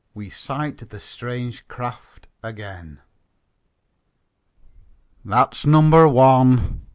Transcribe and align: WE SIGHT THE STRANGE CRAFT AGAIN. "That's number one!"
WE 0.15 0.31
SIGHT 0.31 0.89
THE 0.89 0.99
STRANGE 0.99 1.67
CRAFT 1.67 2.25
AGAIN. 2.41 3.01
"That's 5.23 5.63
number 5.63 6.07
one!" 6.07 6.81